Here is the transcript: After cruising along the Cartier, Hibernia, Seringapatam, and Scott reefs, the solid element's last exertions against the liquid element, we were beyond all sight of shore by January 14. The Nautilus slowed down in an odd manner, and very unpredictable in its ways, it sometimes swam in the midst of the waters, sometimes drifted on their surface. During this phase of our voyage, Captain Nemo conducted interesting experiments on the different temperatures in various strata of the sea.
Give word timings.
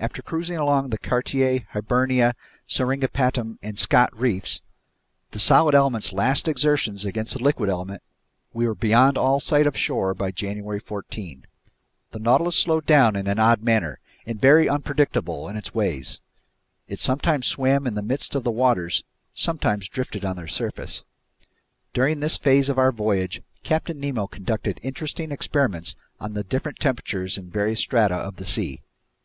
After 0.00 0.22
cruising 0.22 0.56
along 0.56 0.88
the 0.90 0.98
Cartier, 0.98 1.68
Hibernia, 1.72 2.34
Seringapatam, 2.66 3.58
and 3.62 3.78
Scott 3.78 4.18
reefs, 4.18 4.60
the 5.30 5.38
solid 5.38 5.74
element's 5.74 6.12
last 6.12 6.48
exertions 6.48 7.04
against 7.04 7.34
the 7.34 7.38
liquid 7.42 7.68
element, 7.68 8.02
we 8.54 8.66
were 8.66 8.74
beyond 8.74 9.16
all 9.18 9.38
sight 9.38 9.66
of 9.68 9.76
shore 9.76 10.14
by 10.14 10.30
January 10.32 10.80
14. 10.80 11.44
The 12.12 12.18
Nautilus 12.18 12.56
slowed 12.58 12.86
down 12.86 13.14
in 13.14 13.26
an 13.28 13.38
odd 13.38 13.62
manner, 13.62 14.00
and 14.26 14.40
very 14.40 14.68
unpredictable 14.68 15.48
in 15.48 15.56
its 15.56 15.74
ways, 15.74 16.20
it 16.88 16.98
sometimes 16.98 17.46
swam 17.46 17.86
in 17.86 17.94
the 17.94 18.02
midst 18.02 18.34
of 18.34 18.42
the 18.42 18.50
waters, 18.50 19.04
sometimes 19.34 19.86
drifted 19.86 20.24
on 20.24 20.34
their 20.36 20.48
surface. 20.48 21.02
During 21.92 22.18
this 22.18 22.38
phase 22.38 22.68
of 22.70 22.78
our 22.78 22.90
voyage, 22.90 23.42
Captain 23.62 24.00
Nemo 24.00 24.26
conducted 24.26 24.80
interesting 24.82 25.30
experiments 25.30 25.94
on 26.18 26.32
the 26.32 26.42
different 26.42 26.80
temperatures 26.80 27.36
in 27.36 27.50
various 27.50 27.80
strata 27.80 28.16
of 28.16 28.36
the 28.36 28.46
sea. 28.46 28.80